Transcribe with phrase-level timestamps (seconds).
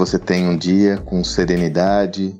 [0.00, 2.34] você tenha um dia com serenidade,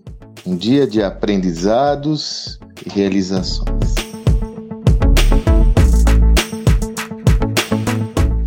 [0.47, 3.95] um dia de aprendizados e realizações.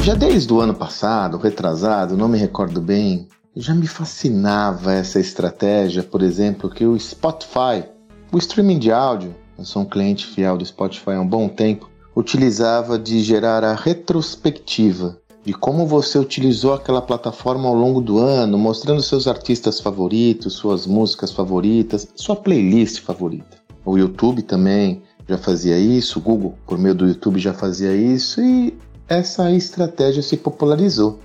[0.02, 6.02] Já desde o ano passado, retrasado, não me recordo bem, já me fascinava essa estratégia,
[6.02, 7.86] por exemplo, que o Spotify,
[8.32, 11.88] o streaming de áudio, eu sou um cliente fiel do Spotify há um bom tempo,
[12.16, 18.58] utilizava de gerar a retrospectiva de como você utilizou aquela plataforma ao longo do ano,
[18.58, 23.58] mostrando seus artistas favoritos, suas músicas favoritas, sua playlist favorita.
[23.86, 28.42] O YouTube também já fazia isso, o Google, por meio do YouTube, já fazia isso
[28.42, 31.20] e essa estratégia se popularizou.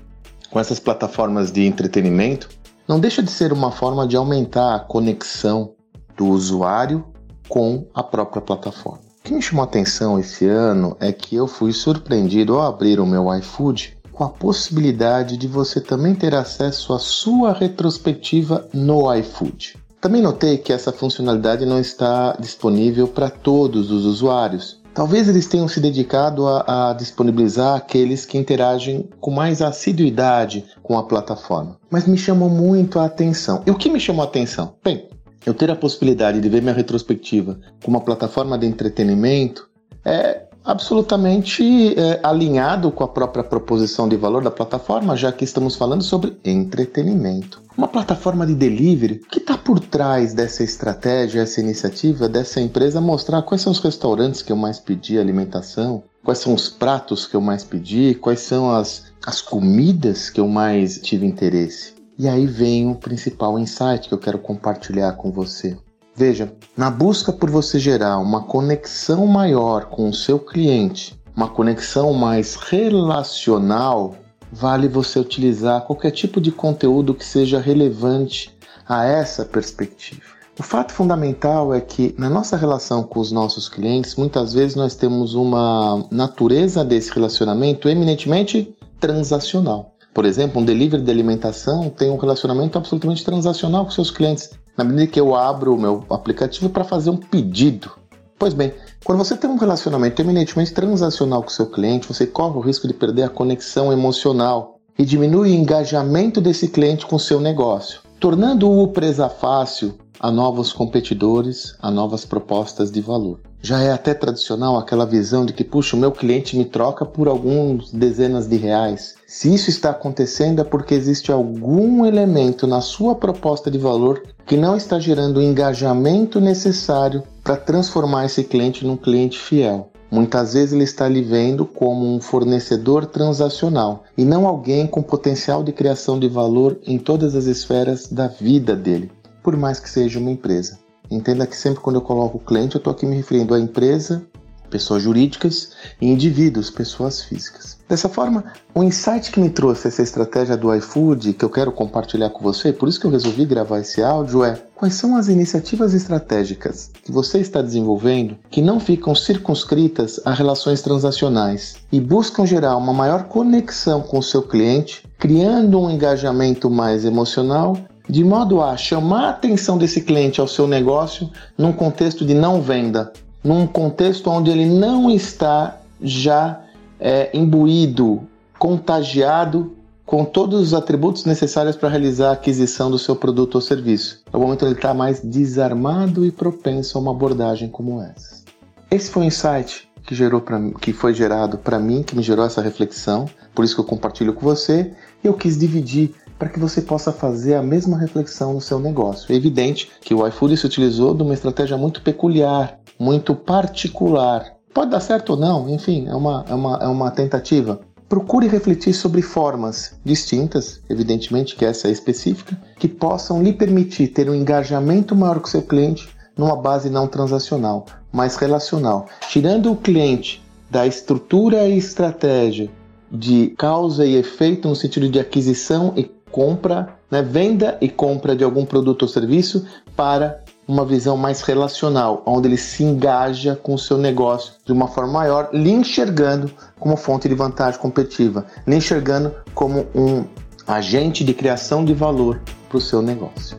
[0.51, 2.49] Com essas plataformas de entretenimento,
[2.89, 5.75] não deixa de ser uma forma de aumentar a conexão
[6.17, 7.05] do usuário
[7.49, 9.01] com a própria plataforma.
[9.21, 12.99] O que me chamou a atenção esse ano é que eu fui surpreendido ao abrir
[12.99, 19.15] o meu iFood com a possibilidade de você também ter acesso à sua retrospectiva no
[19.15, 19.77] iFood.
[20.01, 24.83] Também notei que essa funcionalidade não está disponível para todos os usuários.
[24.93, 30.99] Talvez eles tenham se dedicado a, a, disponibilizar aqueles que interagem com mais assiduidade com
[30.99, 31.79] a plataforma.
[31.89, 33.63] Mas me chamou muito a atenção.
[33.65, 34.75] E o que me chamou a atenção?
[34.83, 35.09] Bem,
[35.47, 39.69] eu ter a possibilidade de ver minha retrospectiva com uma plataforma de entretenimento
[40.05, 45.75] é absolutamente é, alinhado com a própria proposição de valor da plataforma, já que estamos
[45.77, 47.63] falando sobre entretenimento.
[47.75, 53.41] Uma plataforma de delivery que está por trás dessa estratégia, essa iniciativa dessa empresa mostrar
[53.41, 57.41] quais são os restaurantes que eu mais pedi alimentação, quais são os pratos que eu
[57.41, 61.95] mais pedi, quais são as, as comidas que eu mais tive interesse.
[62.19, 65.79] E aí vem o principal insight que eu quero compartilhar com você.
[66.19, 72.13] Veja, na busca por você gerar uma conexão maior com o seu cliente, uma conexão
[72.13, 74.17] mais relacional,
[74.51, 78.53] vale você utilizar qualquer tipo de conteúdo que seja relevante
[78.89, 80.23] a essa perspectiva.
[80.59, 84.97] O fato fundamental é que na nossa relação com os nossos clientes, muitas vezes nós
[84.97, 89.95] temos uma natureza desse relacionamento eminentemente transacional.
[90.13, 94.85] Por exemplo, um delivery de alimentação tem um relacionamento absolutamente transacional com seus clientes na
[94.85, 97.91] medida que eu abro o meu aplicativo para fazer um pedido.
[98.39, 98.73] Pois bem,
[99.05, 102.95] quando você tem um relacionamento eminentemente transacional com seu cliente, você corre o risco de
[102.95, 109.29] perder a conexão emocional e diminui o engajamento desse cliente com seu negócio, tornando-o presa
[109.29, 113.41] fácil a novos competidores, a novas propostas de valor.
[113.61, 117.27] Já é até tradicional aquela visão de que, puxa, o meu cliente me troca por
[117.27, 119.17] algumas dezenas de reais.
[119.27, 124.57] Se isso está acontecendo é porque existe algum elemento na sua proposta de valor que
[124.57, 129.91] não está gerando o engajamento necessário para transformar esse cliente num cliente fiel.
[130.11, 135.63] Muitas vezes ele está lhe vendo como um fornecedor transacional e não alguém com potencial
[135.63, 139.11] de criação de valor em todas as esferas da vida dele,
[139.49, 140.79] por mais que seja uma empresa.
[141.11, 144.23] Entenda que sempre quando eu coloco cliente, eu estou aqui me referindo à empresa,
[144.69, 147.79] pessoas jurídicas e indivíduos, pessoas físicas.
[147.89, 148.45] Dessa forma,
[148.75, 152.75] o insight que me trouxe essa estratégia do iFood, que eu quero compartilhar com você,
[152.75, 157.11] por isso que eu resolvi gravar esse áudio, é quais são as iniciativas estratégicas que
[157.11, 163.25] você está desenvolvendo que não ficam circunscritas a relações transacionais e buscam gerar uma maior
[163.25, 169.31] conexão com o seu cliente, criando um engajamento mais emocional de modo a chamar a
[169.31, 173.13] atenção desse cliente ao seu negócio num contexto de não venda,
[173.45, 176.61] num contexto onde ele não está já
[176.99, 178.23] é, imbuído,
[178.59, 179.75] contagiado
[180.07, 184.23] com todos os atributos necessários para realizar a aquisição do seu produto ou serviço.
[184.33, 188.43] É o momento ele está mais desarmado e propenso a uma abordagem como essa.
[188.91, 190.43] Esse foi o insight que, gerou
[190.81, 194.33] que foi gerado para mim, que me gerou essa reflexão, por isso que eu compartilho
[194.33, 194.93] com você,
[195.23, 199.33] eu quis dividir para que você possa fazer a mesma reflexão no seu negócio.
[199.33, 204.55] É evidente que o iFood se utilizou de uma estratégia muito peculiar, muito particular.
[204.73, 207.81] Pode dar certo ou não, enfim, é uma, é uma, é uma tentativa.
[208.09, 214.31] Procure refletir sobre formas distintas, evidentemente que essa é específica, que possam lhe permitir ter
[214.31, 220.43] um engajamento maior com seu cliente numa base não transacional, mas relacional, tirando o cliente
[220.71, 222.71] da estrutura e estratégia
[223.11, 228.45] de causa e efeito no sentido de aquisição e compra, né, venda e compra de
[228.45, 229.67] algum produto ou serviço
[229.97, 234.87] para uma visão mais relacional, onde ele se engaja com o seu negócio de uma
[234.87, 240.25] forma maior, lhe enxergando como fonte de vantagem competitiva, lhe enxergando como um
[240.67, 243.57] agente de criação de valor para o seu negócio.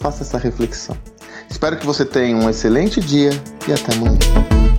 [0.00, 0.96] Faça essa reflexão.
[1.48, 3.30] Espero que você tenha um excelente dia
[3.68, 4.71] e até amanhã.